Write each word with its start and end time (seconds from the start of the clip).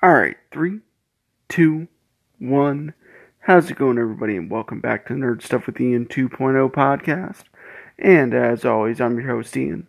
Alright, 0.00 0.36
three, 0.52 0.78
two, 1.48 1.88
one. 2.38 2.94
How's 3.40 3.68
it 3.68 3.78
going, 3.78 3.98
everybody? 3.98 4.36
And 4.36 4.48
welcome 4.48 4.78
back 4.78 5.08
to 5.08 5.12
Nerd 5.12 5.42
Stuff 5.42 5.66
with 5.66 5.80
Ian 5.80 6.06
2.0 6.06 6.70
podcast. 6.70 7.42
And 7.98 8.32
as 8.32 8.64
always, 8.64 9.00
I'm 9.00 9.18
your 9.18 9.28
host, 9.28 9.56
Ian. 9.56 9.88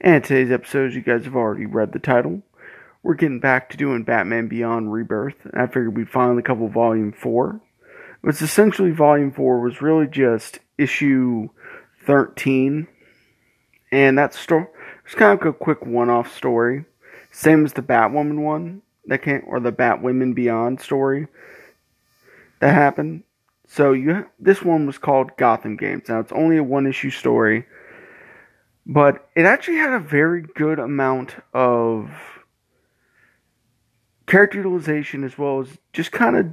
And 0.00 0.22
today's 0.22 0.52
episode, 0.52 0.94
you 0.94 1.00
guys 1.00 1.24
have 1.24 1.34
already 1.34 1.66
read 1.66 1.92
the 1.92 1.98
title, 1.98 2.42
we're 3.02 3.14
getting 3.14 3.40
back 3.40 3.68
to 3.70 3.76
doing 3.76 4.04
Batman 4.04 4.46
Beyond 4.46 4.92
Rebirth. 4.92 5.48
I 5.52 5.66
figured 5.66 5.96
we'd 5.96 6.08
finally 6.08 6.44
couple 6.44 6.68
Volume 6.68 7.10
4. 7.10 7.60
It's 8.22 8.42
essentially 8.42 8.92
Volume 8.92 9.32
4 9.32 9.58
was 9.58 9.82
really 9.82 10.06
just 10.06 10.60
issue 10.78 11.48
13. 12.06 12.86
And 13.90 14.16
that 14.18 14.34
story 14.34 14.66
was 15.02 15.16
kind 15.16 15.40
of 15.40 15.44
a 15.44 15.52
quick 15.52 15.84
one 15.84 16.10
off 16.10 16.32
story. 16.32 16.84
Same 17.32 17.64
as 17.64 17.72
the 17.72 17.82
Batwoman 17.82 18.44
one 18.44 18.82
that 19.06 19.22
came, 19.22 19.42
or 19.46 19.60
the 19.60 19.72
Batwomen 19.72 20.34
Beyond 20.34 20.80
story 20.80 21.26
that 22.60 22.74
happened. 22.74 23.24
So 23.66 23.92
you, 23.92 24.26
this 24.38 24.62
one 24.62 24.86
was 24.86 24.98
called 24.98 25.36
Gotham 25.36 25.76
Games. 25.76 26.08
Now 26.08 26.20
it's 26.20 26.32
only 26.32 26.58
a 26.58 26.62
one 26.62 26.86
issue 26.86 27.10
story, 27.10 27.66
but 28.86 29.28
it 29.34 29.44
actually 29.44 29.78
had 29.78 29.92
a 29.92 29.98
very 29.98 30.42
good 30.42 30.78
amount 30.78 31.36
of 31.52 32.10
character 34.26 34.58
utilization 34.58 35.24
as 35.24 35.36
well 35.36 35.60
as 35.60 35.68
just 35.92 36.12
kind 36.12 36.36
of, 36.36 36.46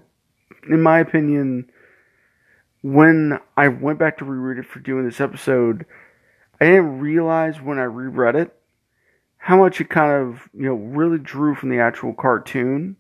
in 0.70 0.82
my 0.82 1.00
opinion, 1.00 1.70
when 2.82 3.40
I 3.58 3.68
went 3.68 4.00
back 4.00 4.18
to 4.18 4.26
reread 4.26 4.58
it 4.58 4.66
for 4.66 4.80
doing 4.80 5.06
this 5.06 5.22
episode, 5.22 5.86
I 6.60 6.66
didn't 6.66 7.00
realize 7.00 7.62
when 7.62 7.78
I 7.80 7.84
reread 7.84 8.36
it 8.36 8.56
how 9.40 9.58
much 9.58 9.82
it 9.82 9.90
kind 9.90 10.12
of, 10.12 10.48
you 10.54 10.66
know, 10.66 10.76
really 10.76 11.18
drew 11.18 11.56
from 11.56 11.70
the 11.70 11.80
actual 11.80 12.14
cartoon 12.14 12.98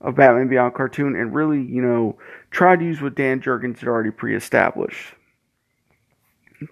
of 0.00 0.16
Batman 0.16 0.48
Beyond 0.48 0.74
cartoon 0.74 1.14
and 1.14 1.34
really, 1.34 1.62
you 1.62 1.82
know, 1.82 2.18
tried 2.50 2.80
to 2.80 2.84
use 2.84 3.00
what 3.00 3.14
Dan 3.14 3.40
Jurgens 3.40 3.78
had 3.78 3.88
already 3.88 4.10
pre 4.10 4.34
established. 4.34 5.14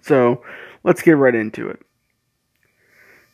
So 0.01 0.43
let's 0.83 1.03
get 1.03 1.17
right 1.17 1.35
into 1.35 1.69
it. 1.69 1.79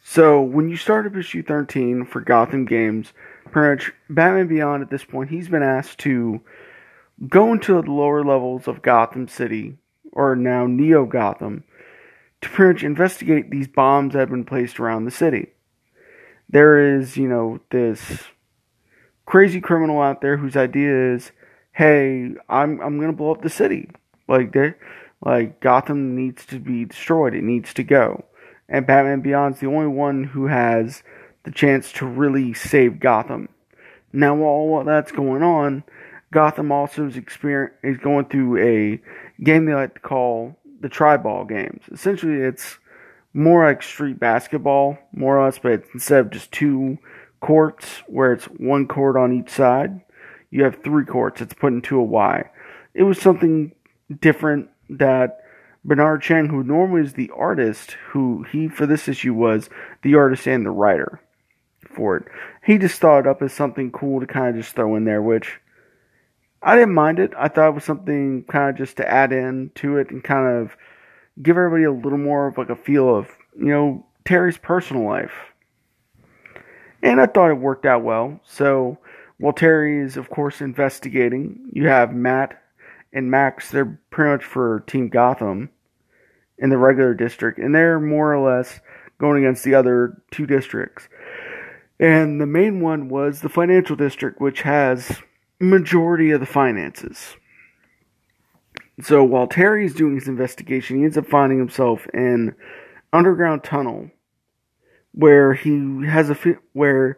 So 0.04 0.42
when 0.42 0.70
you 0.70 0.76
start 0.76 1.08
up 1.08 1.16
issue 1.16 1.42
13 1.42 2.06
for 2.06 2.20
Gotham 2.22 2.66
Games, 2.66 3.14
pretty 3.50 3.86
much 3.86 3.94
Batman 4.10 4.48
Beyond 4.48 4.84
at 4.84 4.90
this 4.90 5.06
point, 5.06 5.30
he's 5.30 5.50
been 5.50 5.64
asked 5.64 6.00
to 6.00 6.42
go 7.28 7.54
into 7.54 7.82
the 7.82 7.92
lower 7.92 8.24
levels 8.24 8.68
of 8.68 8.82
Gotham 8.82 9.28
City, 9.28 9.78
or 10.12 10.36
now 10.36 10.68
Neo 10.68 11.06
Gotham, 11.06 11.64
to 12.42 12.50
pretty 12.50 12.74
much 12.74 12.84
investigate 12.84 13.50
these 13.50 13.68
bombs 13.68 14.14
that 14.14 14.20
have 14.20 14.30
been 14.30 14.46
placed 14.46 14.80
around 14.80 15.06
the 15.06 15.12
city 15.12 15.54
there 16.50 16.98
is, 16.98 17.18
you 17.18 17.28
know, 17.28 17.60
this 17.72 18.24
crazy 19.26 19.62
criminal 19.62 20.02
out 20.02 20.22
there 20.22 20.38
whose 20.38 20.56
idea 20.56 21.14
is, 21.14 21.32
hey, 21.74 22.34
I'm 22.50 22.82
I'm 22.82 23.00
gonna 23.00 23.14
blow 23.14 23.32
up 23.32 23.42
the 23.42 23.50
city. 23.50 23.90
Like 24.28 24.54
they 24.54 24.74
like 25.24 25.60
Gotham 25.60 26.16
needs 26.16 26.46
to 26.48 26.60
be 26.60 26.86
destroyed. 26.86 27.34
It 27.34 27.44
needs 27.44 27.74
to 27.76 27.84
go. 27.84 28.26
And 28.70 28.88
Batman 28.88 29.22
Beyond's 29.22 29.60
the 29.60 29.68
only 29.68 29.88
one 29.88 30.24
who 30.26 30.48
has 30.48 31.04
the 31.44 31.52
chance 31.52 31.92
to 31.94 32.06
really 32.06 32.54
save 32.54 33.00
Gotham. 33.00 33.50
Now 34.12 34.36
while 34.36 34.50
all 34.50 34.84
that's 34.84 35.12
going 35.12 35.44
on, 35.44 35.84
Gotham 36.32 36.72
also 36.72 37.08
is 37.08 37.18
experience 37.18 37.74
is 37.84 37.98
going 37.98 38.26
through 38.26 38.58
a 38.58 39.02
game 39.44 39.66
they 39.66 39.74
like 39.74 39.94
to 39.96 40.00
call 40.00 40.58
the 40.82 40.90
tri-ball 40.90 41.46
games. 41.46 41.84
Essentially 41.92 42.42
it's 42.42 42.80
more 43.38 43.66
like 43.66 43.84
street 43.84 44.20
basketball, 44.20 44.98
more 45.14 45.38
or 45.38 45.46
less, 45.46 45.60
but 45.60 45.84
instead 45.94 46.22
of 46.22 46.32
just 46.32 46.52
two 46.52 46.98
courts 47.40 48.02
where 48.08 48.34
it's 48.34 48.46
one 48.46 48.88
court 48.88 49.16
on 49.16 49.32
each 49.32 49.52
side, 49.52 50.02
you 50.50 50.64
have 50.64 50.82
three 50.84 51.06
courts. 51.06 51.40
It's 51.40 51.54
put 51.54 51.72
into 51.72 52.00
a 52.00 52.04
Y. 52.04 52.50
It 52.96 53.04
was 53.04 53.22
something 53.22 53.74
different 54.20 54.70
that 54.90 55.42
Bernard 55.86 56.24
Chang, 56.24 56.50
who 56.50 56.64
normally 56.64 57.02
is 57.02 57.14
the 57.14 57.30
artist, 57.36 57.92
who 58.10 58.44
he 58.52 58.70
for 58.70 58.88
this 58.88 59.08
issue 59.08 59.36
was 59.36 59.70
the 60.02 60.16
artist 60.16 60.48
and 60.48 60.66
the 60.66 60.72
writer 60.72 61.22
for 61.96 62.18
it. 62.18 62.24
He 62.66 62.80
just 62.80 63.00
thought 63.00 63.20
it 63.20 63.28
up 63.28 63.44
as 63.44 63.54
something 63.54 63.92
cool 63.92 64.20
to 64.20 64.26
kind 64.26 64.48
of 64.48 64.64
just 64.64 64.76
throw 64.76 64.96
in 64.96 65.06
there, 65.06 65.22
which 65.22 65.60
I 66.64 66.76
didn't 66.76 66.96
mind 66.96 67.20
it. 67.20 67.34
I 67.38 67.50
thought 67.50 67.70
it 67.70 67.76
was 67.76 67.84
something 67.84 68.46
kind 68.46 68.72
of 68.72 68.78
just 68.78 68.98
to 68.98 69.08
add 69.08 69.32
in 69.32 69.70
to 69.76 69.98
it 69.98 70.10
and 70.10 70.24
kind 70.24 70.58
of 70.58 70.76
give 71.42 71.58
everybody 71.58 71.84
a 71.84 71.92
little 71.92 72.18
more 72.18 72.48
of 72.48 72.58
like 72.58 72.70
a 72.70 72.76
feel 72.76 73.16
of, 73.16 73.30
you 73.58 73.68
know, 73.68 74.06
Terry's 74.26 74.58
personal 74.58 75.06
life. 75.06 75.54
And 77.02 77.22
I 77.22 77.26
thought 77.26 77.52
it 77.52 77.56
worked 77.56 77.86
out 77.86 78.04
well. 78.04 78.40
So 78.44 78.98
while 79.38 79.54
Terry 79.54 80.00
is, 80.00 80.18
of 80.18 80.30
course, 80.30 80.62
investigating, 80.62 81.70
you 81.72 81.88
have 81.88 82.14
Matt 82.14 82.62
and 83.14 83.32
Max. 83.32 83.72
They're 83.72 84.00
pretty 84.10 84.32
much 84.32 84.44
for 84.44 84.84
Team 84.88 85.10
Gotham 85.10 85.70
in 86.58 86.70
the 86.70 86.78
regular 86.78 87.14
district, 87.14 87.60
and 87.60 87.74
they're 87.74 88.00
more 88.00 88.34
or 88.34 88.40
less 88.40 88.80
going 89.20 89.44
against 89.44 89.64
the 89.64 89.76
other 89.76 90.22
two 90.32 90.46
districts. 90.48 91.08
And 92.00 92.42
the 92.42 92.46
main 92.46 92.82
one 92.82 93.10
was 93.10 93.42
the 93.42 93.50
financial 93.50 93.96
district, 93.96 94.42
which 94.42 94.62
has 94.64 95.22
majority 95.60 96.32
of 96.32 96.40
the 96.40 96.46
finances. 96.46 97.36
So 99.02 99.24
while 99.24 99.48
Terry's 99.48 99.94
doing 99.94 100.16
his 100.16 100.28
investigation, 100.28 100.98
he 100.98 101.04
ends 101.04 101.18
up 101.18 101.28
finding 101.28 101.60
himself 101.60 102.08
in 102.14 102.56
underground 103.14 103.64
tunnel 103.64 104.12
where 105.14 105.54
he 105.54 106.06
has 106.06 106.30
a 106.30 106.38
where 106.74 107.18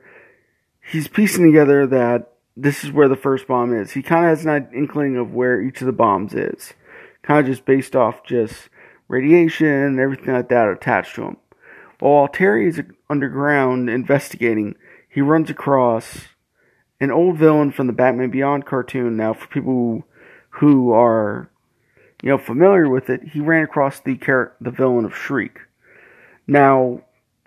he's 0.82 1.08
piecing 1.08 1.46
together 1.46 1.86
that 1.88 2.34
this 2.56 2.84
is 2.84 2.92
where 2.92 3.08
the 3.08 3.16
first 3.16 3.48
bomb 3.48 3.74
is. 3.74 3.92
He 3.92 4.02
kind 4.02 4.26
of 4.26 4.30
has 4.30 4.46
an 4.46 4.70
inkling 4.74 5.18
of 5.18 5.34
where 5.34 5.62
each 5.62 5.82
of 5.82 5.88
the 5.88 5.94
bombs 5.94 6.34
is, 6.34 6.74
kind 7.24 7.40
of 7.40 7.46
just 7.46 7.66
based 7.66 7.96
off 7.96 8.24
just 8.26 8.70
radiation 9.08 9.68
and 9.68 10.00
everything 10.00 10.34
like 10.34 10.50
that 10.50 10.70
attached 10.70 11.16
to 11.16 11.24
him. 11.24 11.38
While 12.00 12.28
Terry 12.28 12.68
is 12.68 12.82
underground 13.10 13.90
investigating, 13.90 14.76
he 15.10 15.22
runs 15.22 15.50
across 15.50 16.28
an 17.02 17.12
old 17.12 17.38
villain 17.38 17.72
from 17.72 17.88
the 17.88 17.94
Batman 17.94 18.30
Beyond 18.30 18.66
cartoon. 18.66 19.18
Now, 19.18 19.34
for 19.34 19.48
people 19.48 20.06
who, 20.50 20.92
are 20.92 21.50
you 22.22 22.30
know, 22.30 22.38
familiar 22.38 22.90
with 22.90 23.10
it, 23.10 23.30
he 23.34 23.40
ran 23.40 23.64
across 23.64 24.00
the 24.00 24.18
char- 24.18 24.54
the 24.62 24.72
villain 24.72 25.06
of 25.06 25.16
Shriek. 25.16 25.60
Now, 26.50 27.02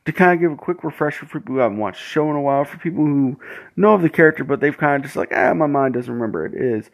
to 0.04 0.12
kind 0.12 0.32
of 0.32 0.40
give 0.40 0.52
a 0.52 0.56
quick 0.56 0.84
refresher 0.84 1.26
for 1.26 1.40
people 1.40 1.56
who 1.56 1.60
haven't 1.60 1.78
watched 1.78 1.98
the 1.98 2.08
show 2.08 2.30
in 2.30 2.36
a 2.36 2.40
while, 2.40 2.64
for 2.64 2.78
people 2.78 3.04
who 3.04 3.38
know 3.76 3.94
of 3.94 4.02
the 4.02 4.08
character 4.08 4.44
but 4.44 4.60
they've 4.60 4.76
kind 4.76 4.96
of 4.96 5.02
just 5.02 5.16
like, 5.16 5.32
ah, 5.34 5.52
my 5.54 5.66
mind 5.66 5.94
doesn't 5.94 6.12
remember 6.12 6.46
it, 6.46 6.54
is 6.54 6.90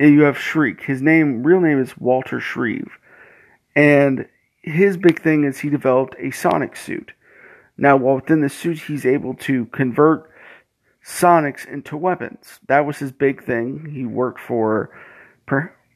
you 0.00 0.22
have 0.22 0.38
Shriek. 0.38 0.82
His 0.82 1.02
name, 1.02 1.42
real 1.42 1.60
name 1.60 1.78
is 1.80 1.98
Walter 1.98 2.40
Shreeve. 2.40 2.90
And 3.76 4.26
his 4.62 4.96
big 4.96 5.22
thing 5.22 5.44
is 5.44 5.60
he 5.60 5.68
developed 5.68 6.14
a 6.18 6.30
sonic 6.30 6.76
suit. 6.76 7.12
Now, 7.76 7.96
while 7.96 8.16
within 8.16 8.40
the 8.40 8.48
suit, 8.48 8.80
he's 8.80 9.04
able 9.04 9.34
to 9.34 9.66
convert 9.66 10.30
sonics 11.04 11.66
into 11.66 11.96
weapons. 11.96 12.58
That 12.68 12.86
was 12.86 12.98
his 12.98 13.12
big 13.12 13.44
thing. 13.44 13.90
He 13.92 14.06
worked 14.06 14.40
for 14.40 14.90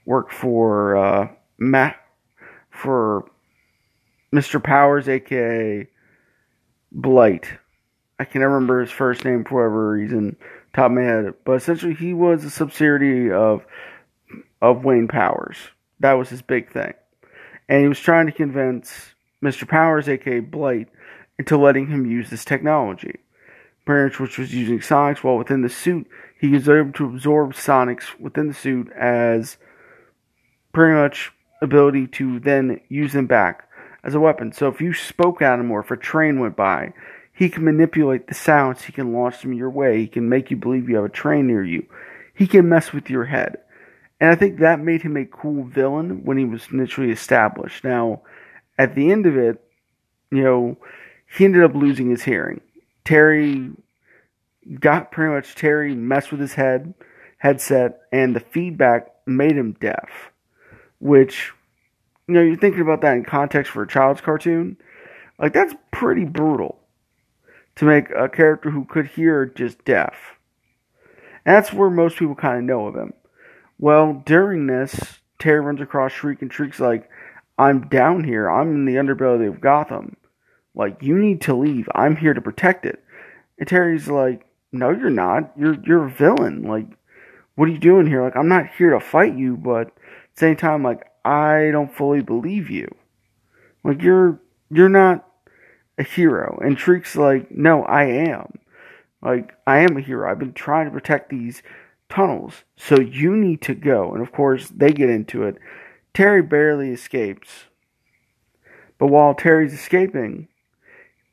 worked 0.05 0.33
for 0.33 0.97
uh, 0.97 1.29
Matt 1.59 1.97
for 2.71 3.31
Mr. 4.37 4.63
Powers, 4.63 5.09
aka 5.09 5.89
Blight. 6.93 7.47
I 8.19 8.25
can 8.27 8.43
never 8.43 8.55
remember 8.55 8.83
his 8.83 8.91
first 8.91 9.25
name 9.25 9.45
for 9.45 9.63
whatever 9.63 9.91
reason, 9.93 10.37
top 10.75 10.87
of 10.87 10.93
my 10.93 11.03
head. 11.03 11.35
But 11.45 11.53
essentially, 11.53 11.95
he 11.95 12.13
was 12.13 12.45
a 12.45 12.51
subsidiary 12.51 13.33
of 13.33 13.65
of 14.61 14.85
Wayne 14.85 15.09
Powers. 15.09 15.57
That 16.01 16.15
was 16.15 16.29
his 16.29 16.43
big 16.43 16.71
thing, 16.71 16.93
and 17.67 17.81
he 17.81 17.89
was 17.89 17.99
trying 17.99 18.27
to 18.27 18.33
convince 18.33 19.15
Mr. 19.43 19.67
Powers, 19.67 20.07
aka 20.07 20.41
Blight, 20.41 20.89
into 21.39 21.57
letting 21.57 21.87
him 21.87 22.05
use 22.05 22.29
this 22.29 22.45
technology. 22.45 23.21
Branch, 23.87 24.21
which 24.21 24.37
was 24.37 24.55
using 24.55 24.81
sonics, 24.81 25.23
while 25.23 25.39
within 25.39 25.63
the 25.63 25.71
suit, 25.71 26.07
he 26.39 26.49
was 26.49 26.69
able 26.69 26.93
to 26.93 27.07
absorb 27.07 27.55
sonics 27.55 28.19
within 28.21 28.49
the 28.49 28.55
suit 28.55 28.91
as 28.93 29.57
pretty 30.75 30.95
much 30.95 31.33
ability 31.63 32.07
to 32.09 32.39
then 32.41 32.81
use 32.91 33.15
them 33.15 33.27
back 33.27 33.66
as 34.07 34.15
a 34.15 34.21
weapon. 34.21 34.53
So 34.53 34.69
if 34.69 34.81
you 34.81 34.95
spoke 34.95 35.43
at 35.43 35.59
him 35.59 35.71
or 35.71 35.81
if 35.81 35.91
a 35.91 35.97
train 35.97 36.39
went 36.39 36.57
by, 36.57 36.93
he 37.33 37.51
can 37.51 37.65
manipulate 37.65 38.29
the 38.29 38.35
sounds. 38.35 38.83
He 38.83 38.93
can 38.93 39.13
launch 39.13 39.43
them 39.43 39.53
your 39.53 39.69
way. 39.69 39.99
He 39.99 40.07
can 40.07 40.29
make 40.29 40.51
you 40.51 40.57
believe 40.57 40.89
you 40.89 40.97
have 40.97 41.05
a 41.05 41.11
train 41.11 41.49
near 41.49 41.65
you. 41.65 41.87
He 42.33 42.47
can 42.47 42.69
mess 42.69 42.93
with 42.93 43.11
your 43.11 43.25
head. 43.25 43.59
And 44.21 44.31
I 44.31 44.35
think 44.35 44.59
that 44.59 44.81
made 44.81 45.03
him 45.03 45.17
a 45.17 45.27
cool 45.27 45.65
villain 45.65 46.25
when 46.25 46.39
he 46.39 46.45
was 46.45 46.69
initially 46.73 47.11
established. 47.11 47.85
Now, 47.85 48.23
at 48.79 48.95
the 48.95 49.11
end 49.11 49.27
of 49.27 49.37
it, 49.37 49.63
you 50.31 50.43
know, 50.43 50.77
he 51.37 51.45
ended 51.45 51.65
up 51.65 51.75
losing 51.75 52.11
his 52.11 52.23
hearing. 52.23 52.61
Terry 53.05 53.73
got 54.81 55.11
pretty 55.11 55.35
much 55.35 55.55
Terry 55.55 55.95
messed 55.95 56.31
with 56.31 56.41
his 56.41 56.55
head, 56.55 56.95
headset, 57.39 58.01
and 58.13 58.35
the 58.35 58.41
feedback 58.41 59.09
made 59.27 59.57
him 59.57 59.77
deaf 59.81 60.31
which 60.99 61.53
you 62.29 62.35
know 62.35 62.43
you're 62.43 62.57
thinking 62.57 62.81
about 62.81 63.01
that 63.03 63.17
in 63.17 63.25
context 63.25 63.73
for 63.73 63.83
a 63.83 63.89
child's 63.89 64.21
cartoon 64.21 64.77
like 65.39 65.53
that's 65.53 65.75
pretty 65.91 66.25
brutal 66.25 66.79
to 67.77 67.85
make 67.85 68.11
a 68.11 68.29
character 68.29 68.71
who 68.71 68.85
could 68.85 69.07
hear 69.07 69.47
just 69.47 69.85
deaf 69.85 70.39
And 71.45 71.55
that's 71.55 71.73
where 71.73 71.91
most 71.91 72.17
people 72.17 72.35
kind 72.35 72.59
of 72.59 72.65
know 72.65 72.87
of 72.87 72.97
him. 72.97 73.13
Well, 73.79 74.23
during 74.25 74.67
this, 74.67 75.21
Terry 75.39 75.61
runs 75.61 75.81
across 75.81 76.13
Shriek, 76.13 76.41
and 76.43 76.53
Shriek's 76.53 76.81
like, 76.81 77.09
I'm 77.59 77.89
down 77.89 78.25
here. 78.25 78.51
I'm 78.51 78.75
in 78.75 78.85
the 78.87 78.95
underbelly 78.97 79.49
of 79.49 79.61
Gotham. 79.61 80.17
Like, 80.75 81.03
you 81.03 81.19
need 81.19 81.43
to 81.43 81.55
leave. 81.55 81.89
I'm 81.95 82.17
here 82.17 82.35
to 82.35 82.41
protect 82.41 82.87
it. 82.87 83.03
And 83.59 83.69
Terry's 83.69 84.09
like, 84.09 84.47
No, 84.73 84.91
you're 84.91 85.11
not. 85.11 85.53
You're 85.57 85.77
you're 85.85 86.07
a 86.07 86.11
villain. 86.11 86.63
Like, 86.63 86.87
what 87.55 87.69
are 87.69 87.73
you 87.73 87.79
doing 87.79 88.07
here? 88.07 88.23
Like, 88.23 88.37
I'm 88.37 88.49
not 88.49 88.69
here 88.77 88.91
to 88.91 89.01
fight 89.01 89.37
you, 89.37 89.57
but 89.57 89.89
at 89.89 89.95
the 90.35 90.41
same 90.41 90.57
time, 90.57 90.83
like, 90.83 91.07
I 91.27 91.71
don't 91.73 91.95
fully 91.95 92.23
believe 92.23 92.71
you. 92.71 92.89
Like, 93.83 94.03
you're 94.03 94.41
you're 94.71 94.89
not 94.89 95.29
a 95.99 96.03
hero. 96.03 96.59
And 96.63 96.79
Shriek's 96.79 97.17
like, 97.17 97.51
No, 97.51 97.83
I 97.85 98.05
am. 98.05 98.59
Like, 99.23 99.55
I 99.67 99.79
am 99.79 99.97
a 99.97 100.01
hero. 100.01 100.31
I've 100.31 100.39
been 100.39 100.53
trying 100.53 100.87
to 100.87 100.93
protect 100.93 101.31
these 101.31 101.63
tunnels. 102.09 102.65
So 102.77 103.01
you 103.01 103.35
need 103.37 103.63
to 103.63 103.75
go. 103.75 104.13
And 104.13 104.23
of 104.23 104.33
course, 104.33 104.69
they 104.69 104.93
get 104.93 105.11
into 105.11 105.43
it. 105.43 105.57
Terry 106.15 106.43
barely 106.43 106.91
escapes. 106.91 107.65
But 108.99 109.09
while 109.09 109.35
Terry's 109.35 109.75
escaping, 109.75 110.49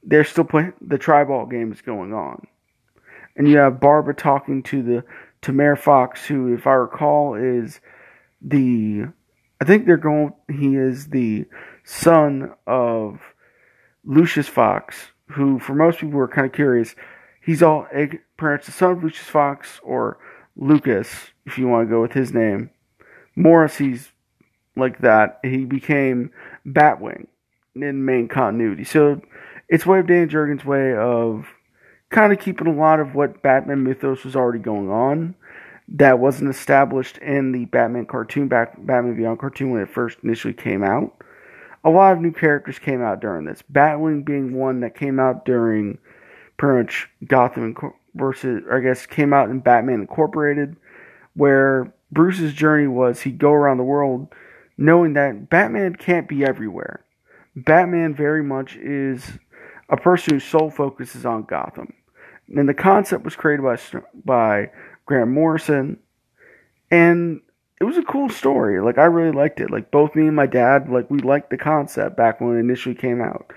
they're 0.03 0.23
still 0.23 0.43
playing 0.43 0.73
the 0.81 0.97
tri 0.97 1.23
ball 1.23 1.45
game 1.45 1.71
is 1.71 1.81
going 1.81 2.13
on. 2.13 2.47
And 3.35 3.47
you 3.47 3.57
have 3.57 3.79
Barbara 3.79 4.13
talking 4.13 4.63
to 4.63 4.83
the 4.83 5.03
to 5.41 5.51
Mayor 5.51 5.75
Fox, 5.75 6.25
who, 6.25 6.53
if 6.53 6.67
I 6.67 6.73
recall, 6.73 7.35
is 7.35 7.79
the 8.41 9.07
I 9.63 9.65
think 9.65 9.85
they're 9.85 9.95
going 9.95 10.33
he 10.49 10.75
is 10.75 11.07
the 11.07 11.45
son 11.85 12.53
of 12.67 13.21
Lucius 14.03 14.49
Fox, 14.49 14.97
who 15.27 15.57
for 15.57 15.73
most 15.73 15.99
people 15.99 16.19
are 16.19 16.27
kind 16.27 16.45
of 16.45 16.51
curious, 16.51 16.95
he's 17.41 17.63
all 17.63 17.87
parents 18.37 18.65
the 18.65 18.73
son 18.73 18.91
of 18.91 19.03
Lucius 19.05 19.29
Fox 19.29 19.79
or 19.81 20.17
Lucas, 20.57 21.07
if 21.45 21.57
you 21.57 21.69
want 21.69 21.87
to 21.87 21.89
go 21.89 22.01
with 22.01 22.11
his 22.11 22.33
name. 22.33 22.71
Morris, 23.37 23.77
he's 23.77 24.11
like 24.75 24.99
that. 24.99 25.39
He 25.43 25.63
became 25.63 26.31
Batwing 26.67 27.27
in 27.73 28.03
main 28.03 28.27
continuity. 28.27 28.83
So 28.83 29.21
it's 29.69 29.85
way 29.85 29.99
of 29.99 30.07
Dan 30.07 30.27
Jurgens' 30.27 30.65
way 30.65 30.93
of 30.93 31.47
kind 32.09 32.33
of 32.33 32.39
keeping 32.41 32.67
a 32.67 32.73
lot 32.73 32.99
of 32.99 33.15
what 33.15 33.41
Batman 33.41 33.85
mythos 33.85 34.25
was 34.25 34.35
already 34.35 34.59
going 34.59 34.89
on 34.89 35.35
that 35.87 36.19
wasn't 36.19 36.49
established 36.49 37.17
in 37.17 37.51
the 37.51 37.65
Batman 37.65 38.05
cartoon, 38.05 38.47
Batman 38.47 39.15
Beyond 39.15 39.39
cartoon 39.39 39.71
when 39.71 39.81
it 39.81 39.89
first 39.89 40.19
initially 40.23 40.53
came 40.53 40.83
out. 40.83 41.15
A 41.83 41.89
lot 41.89 42.13
of 42.13 42.21
new 42.21 42.31
characters 42.31 42.79
came 42.79 43.01
out 43.01 43.19
during 43.19 43.45
this. 43.45 43.61
Batwing 43.71 44.25
being 44.25 44.53
one 44.53 44.79
that 44.79 44.95
came 44.95 45.19
out 45.19 45.43
during 45.43 45.97
pretty 46.57 46.83
much 46.83 47.09
Gotham 47.27 47.75
versus, 48.15 48.63
I 48.71 48.79
guess, 48.79 49.05
came 49.05 49.33
out 49.33 49.49
in 49.49 49.59
Batman 49.59 50.01
Incorporated, 50.01 50.77
where 51.33 51.93
Bruce's 52.11 52.53
journey 52.53 52.87
was 52.87 53.21
he'd 53.21 53.37
go 53.37 53.51
around 53.51 53.77
the 53.77 53.83
world 53.83 54.33
knowing 54.77 55.13
that 55.13 55.49
Batman 55.49 55.95
can't 55.95 56.27
be 56.27 56.43
everywhere. 56.43 57.03
Batman 57.55 58.15
very 58.15 58.43
much 58.43 58.75
is 58.77 59.37
a 59.89 59.97
person 59.97 60.33
whose 60.33 60.43
sole 60.43 60.69
focus 60.69 61.15
is 61.15 61.25
on 61.25 61.43
Gotham. 61.43 61.93
And 62.55 62.67
the 62.67 62.73
concept 62.73 63.23
was 63.23 63.35
created 63.35 63.63
by 63.63 63.77
by 64.25 64.71
Grant 65.05 65.29
Morrison, 65.29 65.99
and 66.89 67.41
it 67.81 67.83
was 67.85 67.97
a 67.97 68.03
cool 68.03 68.29
story. 68.29 68.81
Like 68.81 68.97
I 68.97 69.05
really 69.05 69.35
liked 69.35 69.59
it. 69.59 69.71
Like 69.71 69.91
both 69.91 70.15
me 70.15 70.27
and 70.27 70.35
my 70.35 70.45
dad, 70.45 70.89
like 70.89 71.09
we 71.09 71.19
liked 71.19 71.49
the 71.49 71.57
concept 71.57 72.15
back 72.15 72.39
when 72.39 72.55
it 72.55 72.59
initially 72.59 72.95
came 72.95 73.21
out. 73.21 73.51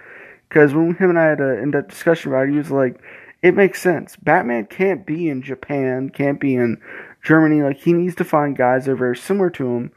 Because 0.49 0.75
when 0.75 0.95
him 0.95 1.11
and 1.11 1.19
I 1.19 1.27
had 1.27 1.41
an 1.41 1.59
in-depth 1.59 1.89
discussion 1.89 2.33
about 2.33 2.49
it, 2.49 2.53
he 2.53 2.59
was 2.59 2.71
like, 2.71 3.01
"It 3.43 3.55
makes 3.55 3.81
sense. 3.81 4.17
Batman 4.17 4.67
can't 4.67 5.07
be 5.07 5.29
in 5.29 5.43
Japan, 5.43 6.11
can't 6.11 6.41
be 6.41 6.55
in 6.55 6.81
Germany. 7.23 7.63
Like 7.63 7.79
he 7.79 7.93
needs 7.93 8.15
to 8.17 8.25
find 8.25 8.57
guys 8.57 8.85
that 8.85 8.93
are 8.93 8.97
very 8.97 9.17
similar 9.17 9.51
to 9.51 9.67
him, 9.67 9.93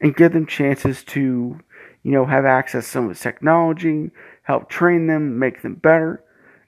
and 0.00 0.16
give 0.16 0.32
them 0.32 0.46
chances 0.46 1.02
to, 1.04 1.58
you 2.02 2.12
know, 2.12 2.26
have 2.26 2.44
access 2.44 2.84
to 2.84 2.90
some 2.90 3.04
of 3.04 3.10
his 3.10 3.20
technology, 3.20 4.10
help 4.42 4.68
train 4.68 5.06
them, 5.06 5.38
make 5.38 5.62
them 5.62 5.74
better. 5.74 6.22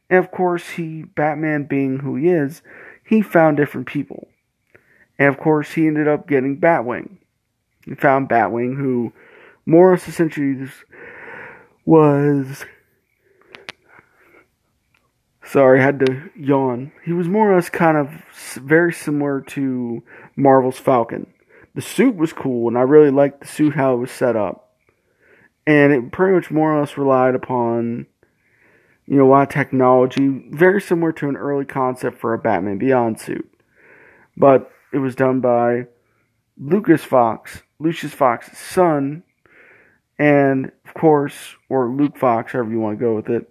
And 0.08 0.18
of 0.18 0.30
course, 0.30 0.70
he, 0.70 1.02
Batman 1.02 1.64
being 1.64 1.98
who 1.98 2.16
he 2.16 2.28
is, 2.28 2.62
he 3.06 3.22
found 3.22 3.56
different 3.56 3.86
people. 3.86 4.28
And 5.18 5.28
of 5.28 5.38
course, 5.38 5.72
he 5.72 5.86
ended 5.86 6.08
up 6.08 6.28
getting 6.28 6.60
Batwing. 6.60 7.18
He 7.84 7.94
found 7.94 8.28
Batwing, 8.28 8.76
who 8.76 9.12
Morris 9.64 10.08
essentially 10.08 10.68
was. 11.84 12.64
Sorry, 15.44 15.80
I 15.80 15.84
had 15.84 16.00
to 16.00 16.30
yawn. 16.36 16.92
He 17.04 17.12
was 17.12 17.28
more 17.28 17.52
or 17.52 17.54
less 17.54 17.70
kind 17.70 17.96
of 17.96 18.10
very 18.56 18.92
similar 18.92 19.40
to 19.42 20.02
Marvel's 20.34 20.78
Falcon. 20.78 21.32
The 21.76 21.82
suit 21.82 22.16
was 22.16 22.32
cool, 22.32 22.68
and 22.68 22.76
I 22.76 22.82
really 22.82 23.10
liked 23.10 23.40
the 23.40 23.46
suit 23.46 23.74
how 23.74 23.94
it 23.94 23.98
was 23.98 24.10
set 24.10 24.34
up. 24.34 24.74
And 25.66 25.92
it 25.92 26.10
pretty 26.10 26.34
much 26.34 26.50
more 26.50 26.74
or 26.74 26.80
less 26.80 26.98
relied 26.98 27.34
upon 27.34 28.06
you 29.06 29.16
know, 29.16 29.26
a 29.26 29.30
lot 29.30 29.48
of 29.48 29.54
technology, 29.54 30.28
very 30.50 30.80
similar 30.80 31.12
to 31.12 31.28
an 31.28 31.36
early 31.36 31.64
concept 31.64 32.18
for 32.18 32.34
a 32.34 32.38
Batman 32.38 32.78
Beyond 32.78 33.20
suit. 33.20 33.48
But 34.36 34.70
it 34.92 34.98
was 34.98 35.14
done 35.14 35.40
by 35.40 35.86
Lucas 36.58 37.04
Fox, 37.04 37.62
Lucius 37.78 38.12
Fox's 38.12 38.58
son, 38.58 39.22
and 40.18 40.72
of 40.86 40.94
course, 40.94 41.54
or 41.68 41.88
Luke 41.88 42.16
Fox, 42.16 42.52
however 42.52 42.70
you 42.70 42.80
want 42.80 42.98
to 42.98 43.04
go 43.04 43.14
with 43.14 43.28
it. 43.28 43.48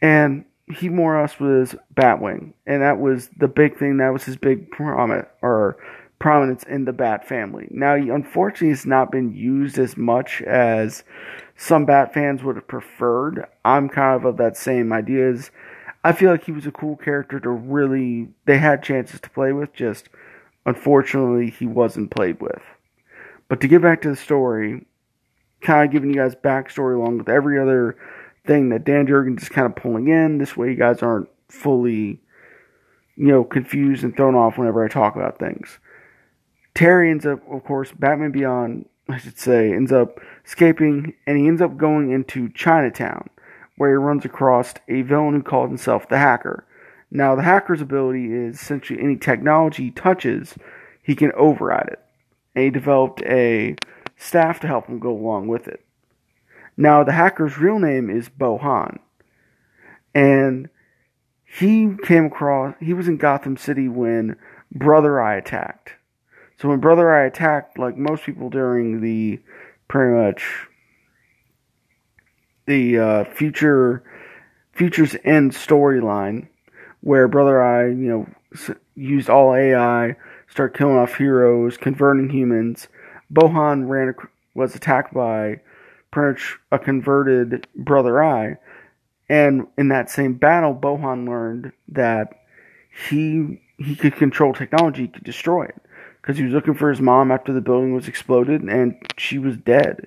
And 0.00 0.44
he 0.66 0.88
more 0.88 1.16
or 1.16 1.20
less 1.20 1.38
was 1.38 1.76
Batwing, 1.94 2.54
and 2.66 2.82
that 2.82 2.98
was 2.98 3.28
the 3.38 3.48
big 3.48 3.78
thing. 3.78 3.98
That 3.98 4.12
was 4.12 4.24
his 4.24 4.36
big 4.36 4.70
prominent 4.70 5.28
or 5.42 5.76
prominence 6.18 6.64
in 6.64 6.84
the 6.84 6.92
Bat 6.92 7.26
family. 7.26 7.68
Now, 7.70 7.94
unfortunately, 7.94 8.70
it's 8.70 8.86
not 8.86 9.12
been 9.12 9.34
used 9.34 9.78
as 9.78 9.96
much 9.96 10.42
as 10.42 11.04
some 11.56 11.84
Bat 11.84 12.14
fans 12.14 12.42
would 12.42 12.56
have 12.56 12.68
preferred. 12.68 13.46
I'm 13.64 13.88
kind 13.88 14.16
of 14.16 14.24
of 14.24 14.36
that 14.38 14.56
same 14.56 14.92
ideas. 14.92 15.50
I 16.02 16.12
feel 16.12 16.30
like 16.30 16.44
he 16.44 16.52
was 16.52 16.66
a 16.66 16.72
cool 16.72 16.96
character 16.96 17.40
to 17.40 17.50
really. 17.50 18.28
They 18.44 18.58
had 18.58 18.82
chances 18.82 19.20
to 19.20 19.30
play 19.30 19.52
with, 19.52 19.72
just 19.72 20.08
unfortunately 20.66 21.50
he 21.50 21.66
wasn't 21.66 22.10
played 22.10 22.40
with. 22.40 22.62
But 23.48 23.60
to 23.60 23.68
get 23.68 23.82
back 23.82 24.02
to 24.02 24.10
the 24.10 24.16
story, 24.16 24.86
kind 25.60 25.86
of 25.86 25.92
giving 25.92 26.10
you 26.10 26.16
guys 26.16 26.34
backstory 26.34 26.96
along 26.96 27.18
with 27.18 27.28
every 27.28 27.58
other 27.58 27.96
thing 28.46 28.68
that 28.68 28.84
Dan 28.84 29.06
Jurgens 29.06 29.42
is 29.42 29.48
kind 29.48 29.66
of 29.66 29.76
pulling 29.76 30.08
in. 30.08 30.38
This 30.38 30.56
way, 30.56 30.70
you 30.70 30.76
guys 30.76 31.02
aren't 31.02 31.28
fully, 31.48 32.20
you 33.16 33.28
know, 33.28 33.44
confused 33.44 34.04
and 34.04 34.14
thrown 34.16 34.34
off 34.34 34.58
whenever 34.58 34.84
I 34.84 34.88
talk 34.88 35.16
about 35.16 35.38
things. 35.38 35.78
Terry 36.74 37.10
ends 37.10 37.24
up, 37.24 37.40
of 37.50 37.64
course, 37.64 37.92
Batman 37.92 38.32
Beyond 38.32 38.86
I 39.08 39.18
should 39.18 39.38
say, 39.38 39.72
ends 39.72 39.92
up 39.92 40.18
escaping 40.46 41.14
and 41.26 41.38
he 41.38 41.46
ends 41.46 41.60
up 41.60 41.76
going 41.76 42.10
into 42.10 42.48
Chinatown, 42.50 43.28
where 43.76 43.90
he 43.90 43.96
runs 43.96 44.24
across 44.24 44.74
a 44.88 45.02
villain 45.02 45.34
who 45.34 45.42
calls 45.42 45.68
himself 45.68 46.08
the 46.08 46.18
Hacker. 46.18 46.64
Now, 47.10 47.34
the 47.34 47.42
Hacker's 47.42 47.82
ability 47.82 48.32
is 48.32 48.60
essentially 48.60 49.00
any 49.00 49.16
technology 49.16 49.84
he 49.84 49.90
touches, 49.90 50.54
he 51.02 51.14
can 51.14 51.32
override 51.32 51.88
it. 51.88 52.00
And 52.54 52.64
he 52.64 52.70
developed 52.70 53.22
a 53.22 53.76
staff 54.16 54.58
to 54.60 54.66
help 54.66 54.86
him 54.86 54.98
go 54.98 55.10
along 55.10 55.48
with 55.48 55.68
it. 55.68 55.84
Now, 56.76 57.04
the 57.04 57.12
Hacker's 57.12 57.58
real 57.58 57.78
name 57.78 58.08
is 58.08 58.28
Bo-Han. 58.28 58.98
And 60.14 60.70
he 61.44 61.94
came 62.04 62.26
across, 62.26 62.74
he 62.80 62.94
was 62.94 63.06
in 63.06 63.18
Gotham 63.18 63.56
City 63.56 63.86
when 63.86 64.36
Brother 64.72 65.20
Eye 65.20 65.36
attacked. 65.36 65.92
So 66.64 66.70
when 66.70 66.80
Brother 66.80 67.14
Eye 67.14 67.26
attacked, 67.26 67.78
like 67.78 67.98
most 67.98 68.24
people 68.24 68.48
during 68.48 69.02
the 69.02 69.38
pretty 69.86 70.14
much 70.14 70.66
the 72.64 72.98
uh, 72.98 73.24
future 73.24 74.02
futures 74.72 75.14
end 75.24 75.52
storyline, 75.52 76.48
where 77.02 77.28
Brother 77.28 77.62
Eye, 77.62 77.88
you 77.88 78.08
know, 78.08 78.76
used 78.94 79.28
all 79.28 79.54
AI, 79.54 80.16
start 80.48 80.74
killing 80.74 80.96
off 80.96 81.16
heroes, 81.16 81.76
converting 81.76 82.30
humans. 82.30 82.88
Bo-Han 83.28 83.86
ran 83.86 84.14
was 84.54 84.74
attacked 84.74 85.12
by 85.12 85.60
pretty 86.12 86.32
much 86.32 86.56
a 86.72 86.78
converted 86.78 87.68
Brother 87.76 88.24
Eye, 88.24 88.56
and 89.28 89.66
in 89.76 89.88
that 89.88 90.08
same 90.08 90.32
battle, 90.32 90.72
Bo-Han 90.72 91.26
learned 91.26 91.72
that 91.88 92.32
he 93.10 93.60
he 93.76 93.94
could 93.94 94.16
control 94.16 94.54
technology, 94.54 95.02
he 95.02 95.08
could 95.08 95.24
destroy 95.24 95.64
it 95.64 95.83
because 96.24 96.38
he 96.38 96.44
was 96.44 96.54
looking 96.54 96.72
for 96.72 96.88
his 96.88 97.02
mom 97.02 97.30
after 97.30 97.52
the 97.52 97.60
building 97.60 97.92
was 97.92 98.08
exploded 98.08 98.62
and 98.62 98.96
she 99.18 99.36
was 99.36 99.58
dead. 99.58 100.06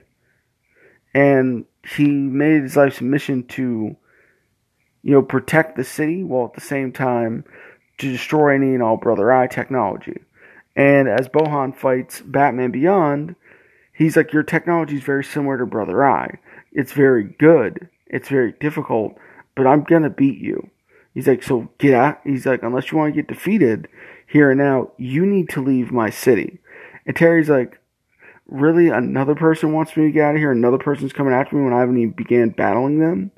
And 1.14 1.66
he 1.88 2.08
made 2.08 2.64
his 2.64 2.76
life's 2.76 3.02
mission 3.02 3.44
to, 3.50 3.96
you 5.04 5.12
know, 5.12 5.22
protect 5.22 5.76
the 5.76 5.84
city 5.84 6.24
while 6.24 6.46
at 6.46 6.54
the 6.54 6.62
same 6.62 6.92
time 6.92 7.44
to 8.00 8.12
destroy 8.12 8.56
any 8.56 8.74
and 8.74 8.82
all 8.82 8.98
Brother 8.98 9.32
Eye 9.32 9.46
technology. 9.46 10.20
And 10.76 11.08
as 11.08 11.28
Bo-Han 11.28 11.74
fights 11.74 12.22
Batman 12.22 12.72
Beyond, 12.72 13.36
he's 13.94 14.18
like, 14.18 14.34
Your 14.34 14.44
technology 14.44 14.96
is 14.96 15.04
very 15.04 15.24
similar 15.24 15.60
to 15.60 15.68
Brother 15.68 16.04
Eye. 16.04 16.40
It's 16.72 16.94
very 16.94 17.26
good, 17.26 17.90
it's 18.08 18.28
very 18.30 18.54
difficult, 18.54 19.20
but 19.56 19.68
I'm 19.68 19.84
gonna 19.84 20.10
beat 20.10 20.40
you. 20.40 20.72
He's 21.14 21.28
like, 21.28 21.42
so 21.42 21.70
get 21.80 21.96
out. 21.96 22.22
He's 22.24 22.46
like, 22.46 22.62
unless 22.62 22.92
you 22.92 22.98
want 23.00 23.16
to 23.16 23.20
get 23.20 23.28
defeated 23.28 23.88
here 24.28 24.52
and 24.52 24.60
now, 24.60 24.92
you 24.98 25.26
need 25.26 25.50
to 25.50 25.64
leave 25.64 25.92
my 25.92 26.10
city. 26.10 26.60
And 27.06 27.16
Terry's 27.16 27.50
like, 27.50 27.80
really? 28.46 28.90
Another 28.90 29.36
person 29.36 29.72
wants 29.72 29.96
me 29.96 30.06
to 30.06 30.12
get 30.12 30.26
out 30.26 30.36
of 30.36 30.42
here? 30.42 30.52
Another 30.52 30.78
person's 30.78 31.14
coming 31.14 31.34
after 31.34 31.56
me 31.56 31.64
when 31.64 31.74
I 31.74 31.80
haven't 31.80 31.98
even 31.98 32.12
began 32.12 32.50
battling 32.50 33.00
them? 33.00 33.32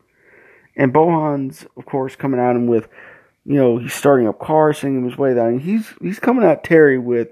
And 0.75 0.93
Bohan's, 0.93 1.65
of 1.77 1.85
course, 1.85 2.15
coming 2.15 2.39
at 2.39 2.55
him 2.55 2.67
with, 2.67 2.87
you 3.45 3.55
know, 3.55 3.77
he's 3.77 3.93
starting 3.93 4.27
up 4.27 4.39
cars, 4.39 4.79
singing 4.79 4.99
him 4.99 5.09
his 5.09 5.17
way 5.17 5.33
down. 5.33 5.47
And 5.49 5.61
he's 5.61 5.93
he's 6.01 6.19
coming 6.19 6.45
at 6.45 6.63
Terry 6.63 6.97
with, 6.97 7.29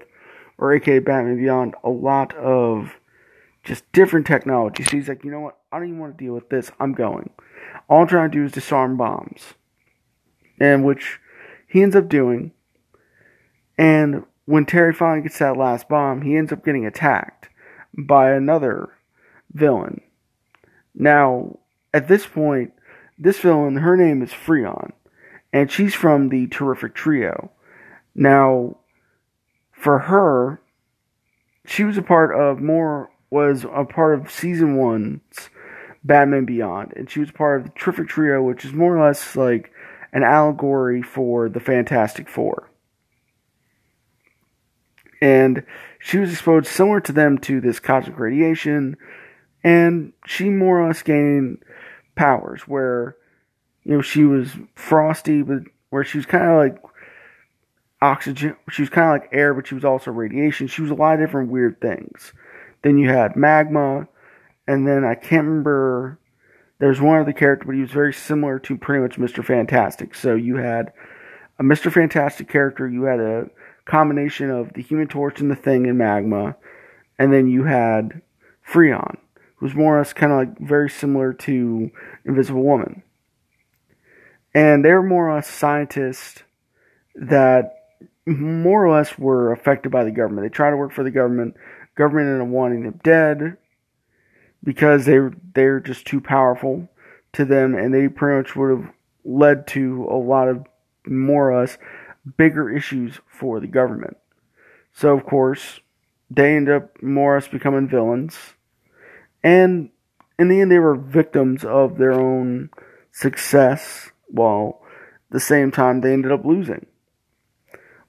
or 0.58 0.72
aka 0.72 0.98
Batman 0.98 1.38
Beyond, 1.38 1.74
a 1.82 1.90
lot 1.90 2.34
of 2.36 2.92
just 3.64 3.90
different 3.92 4.26
technology. 4.26 4.84
So 4.84 4.96
he's 4.96 5.08
like, 5.08 5.24
you 5.24 5.30
know 5.30 5.40
what? 5.40 5.58
I 5.72 5.78
don't 5.78 5.88
even 5.88 5.98
want 5.98 6.16
to 6.16 6.24
deal 6.24 6.34
with 6.34 6.48
this. 6.48 6.70
I'm 6.78 6.92
going. 6.92 7.30
All 7.88 8.02
I'm 8.02 8.08
trying 8.08 8.30
to 8.30 8.38
do 8.38 8.44
is 8.44 8.52
disarm 8.52 8.96
bombs. 8.96 9.54
And 10.60 10.84
which 10.84 11.18
he 11.66 11.82
ends 11.82 11.96
up 11.96 12.08
doing. 12.08 12.52
And 13.78 14.24
when 14.44 14.66
Terry 14.66 14.92
finally 14.92 15.22
gets 15.22 15.38
that 15.38 15.56
last 15.56 15.88
bomb, 15.88 16.22
he 16.22 16.36
ends 16.36 16.52
up 16.52 16.64
getting 16.64 16.84
attacked 16.84 17.48
by 17.96 18.32
another 18.32 18.90
villain. 19.52 20.00
Now, 20.94 21.58
at 21.94 22.08
this 22.08 22.26
point, 22.26 22.72
this 23.18 23.38
villain, 23.38 23.76
her 23.76 23.96
name 23.96 24.22
is 24.22 24.30
Freon, 24.30 24.92
and 25.52 25.70
she's 25.70 25.94
from 25.94 26.28
the 26.28 26.48
Terrific 26.48 26.94
Trio. 26.94 27.50
Now, 28.14 28.78
for 29.72 30.00
her, 30.00 30.60
she 31.64 31.84
was 31.84 31.96
a 31.96 32.02
part 32.02 32.34
of 32.34 32.60
more 32.60 33.10
was 33.30 33.64
a 33.64 33.84
part 33.84 34.18
of 34.18 34.30
season 34.30 34.76
one's 34.76 35.50
Batman 36.02 36.46
Beyond, 36.46 36.94
and 36.96 37.10
she 37.10 37.20
was 37.20 37.30
part 37.30 37.60
of 37.60 37.66
the 37.66 37.78
Terrific 37.78 38.08
Trio, 38.08 38.42
which 38.42 38.64
is 38.64 38.72
more 38.72 38.96
or 38.96 39.06
less 39.06 39.36
like 39.36 39.70
an 40.12 40.22
allegory 40.22 41.02
for 41.02 41.48
the 41.48 41.60
Fantastic 41.60 42.28
Four. 42.28 42.70
And 45.20 45.64
she 45.98 46.18
was 46.18 46.32
exposed 46.32 46.66
similar 46.66 47.00
to 47.00 47.12
them 47.12 47.38
to 47.38 47.60
this 47.60 47.80
cosmic 47.80 48.18
radiation, 48.18 48.96
and 49.64 50.12
she 50.26 50.48
more 50.48 50.80
or 50.80 50.86
less 50.86 51.02
gained 51.02 51.62
powers 52.14 52.62
where, 52.62 53.16
you 53.84 53.94
know, 53.94 54.02
she 54.02 54.24
was 54.24 54.52
frosty, 54.74 55.42
but 55.42 55.62
where 55.90 56.04
she 56.04 56.18
was 56.18 56.26
kind 56.26 56.48
of 56.48 56.56
like 56.56 56.82
oxygen, 58.00 58.56
she 58.70 58.82
was 58.82 58.90
kind 58.90 59.08
of 59.08 59.22
like 59.22 59.30
air, 59.32 59.54
but 59.54 59.66
she 59.66 59.74
was 59.74 59.84
also 59.84 60.10
radiation. 60.10 60.68
She 60.68 60.82
was 60.82 60.90
a 60.90 60.94
lot 60.94 61.14
of 61.14 61.20
different 61.20 61.50
weird 61.50 61.80
things. 61.80 62.32
Then 62.82 62.98
you 62.98 63.08
had 63.08 63.34
magma, 63.34 64.06
and 64.66 64.86
then 64.86 65.04
I 65.04 65.14
can't 65.14 65.46
remember. 65.46 66.18
There's 66.78 67.00
one 67.00 67.18
other 67.18 67.32
character, 67.32 67.66
but 67.66 67.74
he 67.74 67.80
was 67.80 67.90
very 67.90 68.12
similar 68.12 68.60
to 68.60 68.76
pretty 68.76 69.02
much 69.02 69.18
Mr. 69.18 69.44
Fantastic. 69.44 70.14
So 70.14 70.36
you 70.36 70.58
had 70.58 70.92
a 71.58 71.64
Mr. 71.64 71.92
Fantastic 71.92 72.48
character, 72.48 72.88
you 72.88 73.02
had 73.02 73.18
a 73.18 73.50
combination 73.88 74.50
of 74.50 74.74
the 74.74 74.82
Human 74.82 75.08
Torch 75.08 75.40
and 75.40 75.50
the 75.50 75.56
Thing 75.56 75.86
and 75.86 75.98
Magma, 75.98 76.56
and 77.18 77.32
then 77.32 77.48
you 77.48 77.64
had 77.64 78.22
Freon, 78.70 79.16
who 79.56 79.66
was 79.66 79.74
more 79.74 79.96
or 79.96 79.98
less 79.98 80.12
kind 80.12 80.30
of 80.30 80.38
like 80.38 80.58
very 80.60 80.90
similar 80.90 81.32
to 81.32 81.90
Invisible 82.24 82.62
Woman. 82.62 83.02
And 84.54 84.84
they 84.84 84.92
were 84.92 85.02
more 85.02 85.28
or 85.28 85.34
less 85.34 85.48
scientists 85.48 86.42
that 87.14 87.74
more 88.26 88.84
or 88.84 88.94
less 88.94 89.18
were 89.18 89.52
affected 89.52 89.90
by 89.90 90.04
the 90.04 90.10
government. 90.10 90.44
They 90.44 90.54
tried 90.54 90.70
to 90.70 90.76
work 90.76 90.92
for 90.92 91.02
the 91.02 91.10
government. 91.10 91.56
Government 91.96 92.28
ended 92.28 92.42
up 92.42 92.48
wanting 92.48 92.84
them 92.84 93.00
dead 93.02 93.56
because 94.62 95.06
they 95.06 95.18
they're 95.54 95.80
just 95.80 96.06
too 96.06 96.20
powerful 96.20 96.88
to 97.32 97.44
them, 97.44 97.74
and 97.74 97.92
they 97.92 98.08
pretty 98.08 98.38
much 98.38 98.54
would 98.54 98.70
have 98.70 98.90
led 99.24 99.66
to 99.68 100.06
a 100.10 100.16
lot 100.16 100.48
of 100.48 100.66
more 101.06 101.50
or 101.50 101.60
less 101.60 101.78
bigger 102.36 102.70
issues 102.70 103.20
for 103.26 103.60
the 103.60 103.66
government. 103.66 104.16
So 104.92 105.16
of 105.16 105.24
course, 105.24 105.80
they 106.30 106.56
end 106.56 106.68
up 106.68 107.02
more 107.02 107.34
or 107.34 107.38
less 107.38 107.48
becoming 107.48 107.88
villains, 107.88 108.36
and 109.42 109.90
in 110.38 110.48
the 110.48 110.60
end, 110.60 110.70
they 110.70 110.78
were 110.78 110.94
victims 110.94 111.64
of 111.64 111.98
their 111.98 112.12
own 112.12 112.70
success. 113.10 114.10
While 114.28 114.82
at 114.84 115.32
the 115.32 115.40
same 115.40 115.70
time, 115.70 116.00
they 116.00 116.12
ended 116.12 116.32
up 116.32 116.44
losing. 116.44 116.86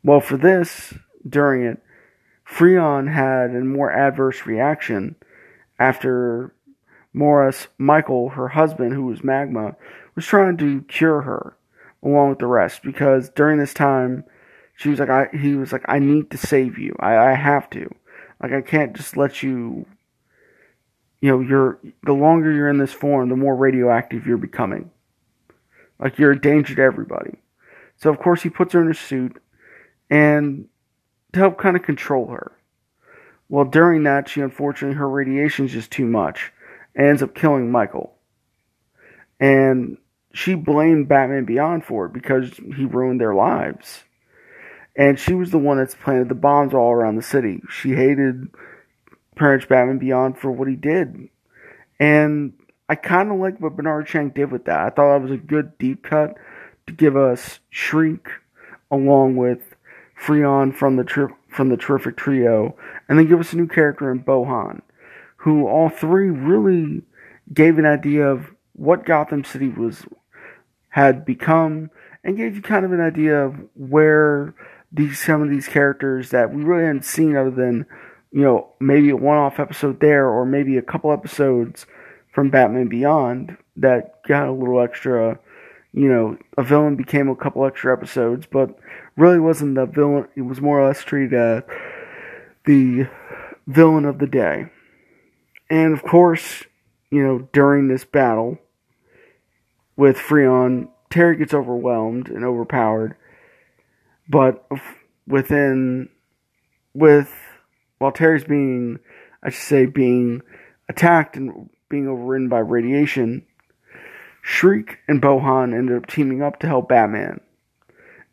Well, 0.04 0.20
for 0.20 0.38
this, 0.38 0.94
during 1.28 1.64
it, 1.64 1.82
Freon 2.48 3.14
had 3.14 3.56
a 3.56 3.62
more 3.64 3.92
adverse 3.92 4.46
reaction 4.46 5.16
after 5.80 6.54
Morris, 7.14 7.68
Michael, 7.78 8.30
her 8.30 8.50
husband, 8.50 8.94
who 8.94 9.06
was 9.06 9.24
Magma, 9.24 9.76
was 10.16 10.26
trying 10.26 10.58
to 10.58 10.82
cure 10.84 11.22
her 11.22 11.56
along 12.04 12.30
with 12.30 12.40
the 12.40 12.48
rest 12.48 12.82
because 12.84 13.30
during 13.30 13.60
this 13.60 13.74
time 13.74 14.24
she 14.76 14.90
was 14.90 15.00
like 15.00 15.10
I 15.10 15.28
he 15.36 15.56
was 15.56 15.72
like 15.72 15.84
I 15.88 16.00
need 16.00 16.32
to 16.32 16.38
save 16.38 16.78
you. 16.78 16.96
I, 17.00 17.18
I 17.18 17.34
have 17.34 17.70
to. 17.72 17.94
Like 18.42 18.54
I 18.54 18.62
can't 18.62 18.96
just 18.96 19.18
let 19.18 19.44
you 19.44 19.86
you 21.22 21.30
know, 21.30 21.42
you're 21.42 21.80
the 22.04 22.14
longer 22.14 22.52
you're 22.52 22.70
in 22.70 22.78
this 22.78 22.94
form, 22.94 23.30
the 23.30 23.36
more 23.36 23.56
radioactive 23.56 24.26
you're 24.26 24.38
becoming. 24.38 24.90
Like 26.00 26.18
you're 26.18 26.32
a 26.32 26.40
danger 26.40 26.76
to 26.76 26.82
everybody. 26.82 27.40
So 27.98 28.10
of 28.10 28.20
course 28.20 28.42
he 28.42 28.50
puts 28.50 28.74
her 28.74 28.82
in 28.82 28.90
a 28.90 28.94
suit 28.94 29.42
and 30.10 30.70
to 31.34 31.40
help 31.40 31.58
kind 31.58 31.76
of 31.76 31.84
control 31.84 32.28
her. 32.28 32.54
Well, 33.50 33.66
during 33.66 34.04
that, 34.04 34.30
she 34.30 34.42
unfortunately 34.42 34.98
her 34.98 35.10
radiation 35.10 35.66
is 35.66 35.72
just 35.72 35.92
too 35.92 36.06
much, 36.06 36.54
and 36.96 37.08
ends 37.08 37.24
up 37.24 37.36
killing 37.36 37.72
Michael. 37.72 38.16
And 39.40 39.98
she 40.34 40.56
blamed 40.56 41.08
Batman 41.08 41.46
Beyond 41.46 41.86
for 41.86 42.06
it 42.06 42.14
because 42.14 42.54
he 42.76 42.86
ruined 42.86 43.20
their 43.20 43.34
lives. 43.34 44.04
And 44.96 45.20
she 45.20 45.34
was 45.34 45.52
the 45.52 45.58
one 45.58 45.78
that's 45.78 45.96
planted 45.96 46.30
the 46.30 46.36
bombs 46.36 46.74
all 46.74 46.92
around 46.92 47.16
the 47.16 47.22
city. 47.22 47.62
She 47.70 47.94
hated 47.94 48.50
much 49.40 49.70
Batman 49.70 49.98
Beyond 49.98 50.38
for 50.38 50.52
what 50.52 50.68
he 50.68 50.76
did. 50.76 51.30
And 52.00 52.54
I 52.88 52.96
kind 52.96 53.32
of 53.32 53.40
like 53.40 53.60
what 53.60 53.76
Bernard 53.76 54.08
Chang 54.08 54.30
did 54.30 54.52
with 54.52 54.66
that. 54.66 54.80
I 54.80 54.90
thought 54.90 55.14
that 55.14 55.22
was 55.22 55.32
a 55.32 55.38
good 55.38 55.78
deep 55.78 56.04
cut 56.04 56.36
to 56.88 56.94
give 56.94 57.16
us 57.16 57.60
Shriek 57.70 58.28
along 58.92 59.36
with 59.36 59.76
Freon 60.20 60.76
from 60.76 60.96
the 60.96 61.04
tri- 61.04 61.34
from 61.48 61.70
the 61.70 61.78
terrific 61.78 62.16
trio, 62.16 62.76
and 63.08 63.18
then 63.18 63.28
give 63.28 63.40
us 63.40 63.54
a 63.54 63.58
new 63.58 63.68
character 63.68 64.12
in 64.12 64.24
Bohan, 64.24 64.82
who 65.38 65.68
all 65.68 65.90
three 65.90 66.30
really 66.30 67.02
gave 67.52 67.78
an 67.80 67.86
idea 67.86 68.28
of 68.28 68.54
what 68.80 69.06
Gotham 69.06 69.44
City 69.44 69.70
was 69.70 70.06
had 70.90 71.26
become, 71.26 71.92
and 72.24 72.38
gave 72.38 72.56
you 72.56 72.62
kind 72.62 72.86
of 72.86 72.92
an 72.92 73.02
idea 73.02 73.46
of 73.46 73.56
where 73.76 74.56
these 74.92 75.20
some 75.20 75.42
of 75.42 75.50
these 75.50 75.68
characters 75.68 76.30
that 76.32 76.54
we 76.54 76.64
really 76.64 76.86
hadn't 76.86 77.06
seen 77.06 77.36
other 77.36 77.52
than 77.52 77.86
you 78.32 78.42
know 78.42 78.70
maybe 78.80 79.10
a 79.10 79.16
one-off 79.16 79.60
episode 79.60 80.00
there 80.00 80.28
or 80.28 80.46
maybe 80.46 80.78
a 80.78 80.82
couple 80.82 81.12
episodes 81.12 81.86
from 82.34 82.50
Batman 82.50 82.88
Beyond 82.88 83.58
that 83.76 84.24
got 84.28 84.48
a 84.48 84.52
little 84.52 84.82
extra 84.82 85.40
you 85.94 86.08
know, 86.08 86.38
a 86.58 86.64
villain 86.64 86.96
became 86.96 87.30
a 87.30 87.36
couple 87.36 87.66
extra 87.66 87.92
episodes, 87.92 88.46
but 88.46 88.78
really 89.18 89.40
wasn't 89.40 89.76
the 89.76 89.86
villain. 89.86 90.28
It 90.36 90.42
was 90.42 90.62
more 90.62 90.80
or 90.80 90.88
less 90.88 91.04
treated 91.04 91.34
as 91.34 91.64
the 92.66 93.08
villain 93.68 94.06
of 94.06 94.20
the 94.20 94.28
day. 94.28 94.68
And 95.70 95.94
of 95.94 96.04
course, 96.04 96.64
you 97.10 97.24
know, 97.24 97.50
during 97.54 97.88
this 97.88 98.06
battle 98.06 98.60
with 100.00 100.16
Freon, 100.16 100.88
Terry 101.10 101.36
gets 101.36 101.54
overwhelmed 101.54 102.30
and 102.30 102.46
overpowered. 102.46 103.18
But 104.30 104.66
within, 105.28 106.08
with, 106.94 107.30
while 107.98 108.14
Terry's 108.14 108.46
being, 108.46 109.00
I 109.44 109.50
should 109.50 109.62
say, 109.62 109.86
being 109.88 110.42
attacked 110.88 111.36
and 111.36 111.70
being 111.90 112.08
overridden 112.08 112.48
by 112.48 112.60
radiation, 112.60 113.46
Shriek 114.42 115.00
and 115.10 115.22
Bohan 115.22 115.78
ended 115.78 115.98
up 115.98 116.08
teaming 116.08 116.42
up 116.42 116.60
to 116.60 116.68
help 116.68 116.88
Batman. 116.88 117.42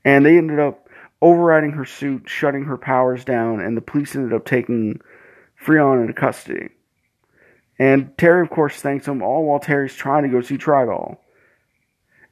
And 0.05 0.25
they 0.25 0.39
ended 0.39 0.61
up 0.61 0.89
overriding 1.21 1.73
her 1.73 1.85
suit, 1.85 2.29
shutting 2.29 2.67
her 2.67 2.79
powers 2.79 3.25
down, 3.25 3.59
and 3.59 3.77
the 3.77 3.81
police 3.81 4.15
ended 4.15 4.33
up 4.33 4.45
taking 4.45 5.01
Freon 5.61 6.01
into 6.01 6.13
custody. 6.13 6.69
And 7.77 8.17
Terry, 8.17 8.43
of 8.43 8.51
course, 8.51 8.81
thanks 8.81 9.07
them 9.07 9.21
all 9.21 9.45
while 9.47 9.59
Terry's 9.59 9.97
trying 9.97 10.23
to 10.23 10.29
go 10.29 10.43
see 10.43 10.59
tri-ball. 10.59 11.21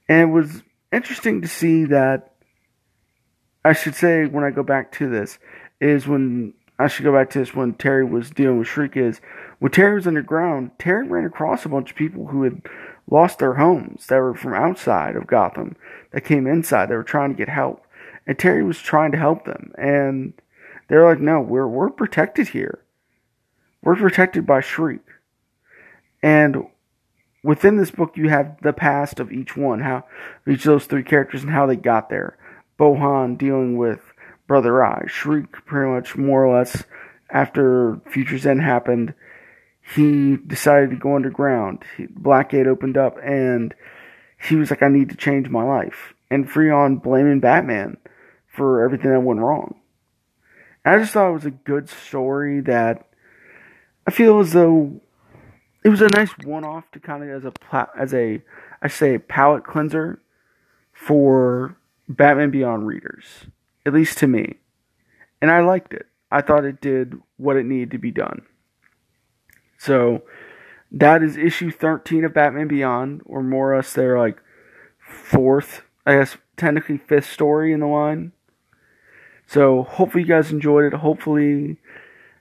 And 0.09 0.21
it 0.21 0.33
was 0.33 0.63
interesting 0.93 1.43
to 1.43 1.49
see 1.49 1.85
that, 1.87 2.35
I 3.65 3.73
should 3.73 3.95
say, 3.95 4.27
when 4.27 4.45
I 4.45 4.51
go 4.51 4.63
back 4.63 4.93
to 4.93 5.09
this, 5.09 5.39
is 5.81 6.07
when, 6.07 6.55
I 6.79 6.89
should 6.89 7.05
go 7.05 7.13
back 7.13 7.31
to 7.31 7.39
this 7.39 7.55
when 7.55 7.75
Terry 7.75 8.05
was 8.05 8.31
dealing 8.31 8.59
with 8.59 8.69
Shriek, 8.69 8.97
is 8.97 9.21
when 9.59 9.73
Terry 9.73 9.95
was 9.95 10.07
underground, 10.07 10.73
Terry 10.79 11.07
ran 11.07 11.25
across 11.25 11.65
a 11.65 11.69
bunch 11.69 11.91
of 11.91 11.97
people 11.97 12.27
who 12.27 12.43
had 12.43 12.63
lost 13.11 13.39
their 13.39 13.55
homes 13.55 14.07
that 14.07 14.19
were 14.19 14.35
from 14.35 14.55
outside 14.55 15.17
of 15.17 15.27
Gotham 15.27 15.77
that 16.13 16.25
came 16.25 16.47
inside. 16.47 16.89
They 16.89 16.97
were 16.97 17.03
trying 17.03 17.31
to 17.31 17.37
get 17.37 17.49
help. 17.49 17.87
And 18.27 18.39
Terry 18.39 18.63
was 18.63 18.79
trying 18.79 19.13
to 19.13 19.19
help 19.19 19.45
them. 19.45 19.73
And 19.77 20.33
they're 20.89 21.05
like, 21.05 21.21
no, 21.21 21.41
we're, 21.41 21.67
we're 21.67 21.91
protected 21.91 22.49
here. 22.49 22.81
We're 23.83 23.97
protected 23.97 24.47
by 24.47 24.61
Shriek. 24.61 25.03
And 26.23 26.65
within 27.45 27.77
this 27.77 27.93
book, 27.93 28.17
you 28.17 28.29
have 28.31 28.57
the 28.63 28.73
past 28.73 29.21
of 29.21 29.31
each 29.31 29.57
one, 29.57 29.81
how 29.81 30.05
each 30.49 30.61
of 30.61 30.73
those 30.73 30.87
three 30.87 31.05
characters 31.05 31.43
and 31.43 31.53
how 31.53 31.67
they 31.67 31.77
got 31.77 32.09
there. 32.09 32.37
Bohan 32.81 33.39
dealing 33.39 33.77
with 33.77 34.01
Brother 34.49 34.85
Eye, 34.85 35.05
Shriek 35.07 35.65
pretty 35.65 35.91
much 35.91 36.17
more 36.17 36.45
or 36.45 36.59
less 36.59 36.83
after 37.31 38.01
Future's 38.11 38.47
End 38.47 38.63
happened, 38.63 39.15
he 39.95 40.39
decided 40.39 40.91
to 40.91 40.97
go 40.97 41.15
underground. 41.15 41.85
Blackgate 41.99 42.67
opened 42.67 42.97
up 42.97 43.19
and 43.23 43.75
he 44.43 44.57
was 44.57 44.71
like, 44.71 44.83
I 44.83 44.89
need 44.89 45.11
to 45.11 45.17
change 45.17 45.49
my 45.49 45.63
life. 45.63 46.15
And 46.31 46.49
Freon 46.49 47.03
blaming 47.03 47.41
Batman 47.41 47.99
for 48.47 48.83
everything 48.83 49.11
that 49.11 49.21
went 49.21 49.41
wrong. 49.41 49.77
And 50.85 50.95
I 50.95 50.99
just 50.99 51.13
thought 51.13 51.31
it 51.31 51.35
was 51.35 51.47
a 51.47 51.51
good 51.51 51.89
story 51.89 52.61
that 52.63 53.07
I 54.07 54.11
feel 54.11 54.41
as 54.41 54.53
though 54.53 55.01
it 55.85 55.91
was 55.91 56.01
a 56.01 56.09
nice 56.09 56.31
one-off 56.45 56.91
to 56.93 56.99
kind 56.99 57.23
of 57.23 57.29
as 57.29 57.45
a 57.45 57.89
as 57.97 58.15
a 58.15 58.43
I 58.83 58.89
say 58.89 59.19
palate 59.19 59.65
cleanser 59.65 60.21
for 60.93 61.77
Batman 62.09 62.51
Beyond 62.51 62.87
readers, 62.87 63.47
at 63.85 63.93
least 63.93 64.19
to 64.19 64.27
me, 64.27 64.57
and 65.41 65.51
I 65.51 65.61
liked 65.61 65.93
it. 65.93 66.07
I 66.31 66.41
thought 66.41 66.65
it 66.65 66.81
did 66.81 67.21
what 67.37 67.57
it 67.57 67.67
needed 67.67 67.91
to 67.93 67.99
be 67.99 68.11
done. 68.11 68.43
So 69.79 70.23
that 70.91 71.23
is 71.23 71.37
issue 71.37 71.71
13 71.71 72.25
of 72.25 72.35
Batman 72.35 72.69
Beyond, 72.69 73.23
or 73.27 73.43
more 73.43 73.73
or 73.73 73.77
less 73.77 73.93
their 73.93 74.19
like 74.19 74.39
fourth, 74.99 75.83
I 76.07 76.15
guess 76.15 76.39
technically 76.57 76.97
fifth 76.97 77.31
story 77.31 77.73
in 77.73 77.81
the 77.81 77.87
line. 77.87 78.33
So 79.47 79.83
hopefully 79.83 80.23
you 80.23 80.29
guys 80.29 80.51
enjoyed 80.51 80.85
it. 80.85 80.95
Hopefully 80.95 81.77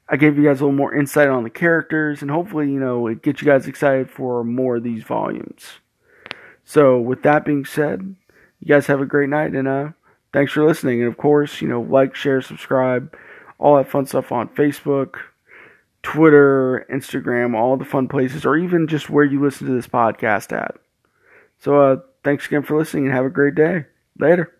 I 0.09 0.17
gave 0.17 0.37
you 0.37 0.43
guys 0.43 0.59
a 0.59 0.65
little 0.65 0.77
more 0.77 0.93
insight 0.93 1.29
on 1.29 1.43
the 1.43 1.49
characters, 1.49 2.21
and 2.21 2.29
hopefully, 2.29 2.67
you 2.67 2.79
know, 2.79 3.07
it 3.07 3.21
gets 3.21 3.41
you 3.41 3.47
guys 3.47 3.67
excited 3.67 4.09
for 4.09 4.43
more 4.43 4.77
of 4.77 4.83
these 4.83 5.03
volumes. 5.03 5.79
So, 6.65 6.99
with 6.99 7.23
that 7.23 7.45
being 7.45 7.65
said, 7.65 8.15
you 8.59 8.67
guys 8.67 8.87
have 8.87 9.01
a 9.01 9.05
great 9.05 9.29
night, 9.29 9.53
and 9.53 9.67
uh, 9.67 9.89
thanks 10.33 10.51
for 10.51 10.65
listening. 10.65 11.01
And 11.01 11.09
of 11.09 11.17
course, 11.17 11.61
you 11.61 11.67
know, 11.67 11.81
like, 11.81 12.15
share, 12.15 12.41
subscribe, 12.41 13.15
all 13.59 13.77
that 13.77 13.89
fun 13.89 14.05
stuff 14.05 14.31
on 14.31 14.49
Facebook, 14.49 15.15
Twitter, 16.03 16.85
Instagram, 16.91 17.55
all 17.55 17.77
the 17.77 17.85
fun 17.85 18.07
places, 18.07 18.45
or 18.45 18.57
even 18.57 18.87
just 18.87 19.09
where 19.09 19.25
you 19.25 19.41
listen 19.41 19.67
to 19.67 19.73
this 19.73 19.87
podcast 19.87 20.55
at. 20.55 20.75
So, 21.59 21.81
uh, 21.81 21.97
thanks 22.23 22.45
again 22.45 22.63
for 22.63 22.77
listening, 22.77 23.05
and 23.05 23.13
have 23.13 23.25
a 23.25 23.29
great 23.29 23.55
day. 23.55 23.85
Later. 24.19 24.52